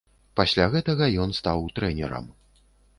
Пасля 0.39 0.65
гэтага 0.77 1.11
ён 1.27 1.37
стаў 1.43 1.65
трэнерам. 1.77 2.25